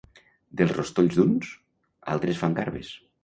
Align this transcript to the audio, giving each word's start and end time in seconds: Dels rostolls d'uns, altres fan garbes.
Dels 0.61 0.73
rostolls 0.77 1.19
d'uns, 1.19 1.51
altres 2.15 2.43
fan 2.43 2.57
garbes. 2.61 2.91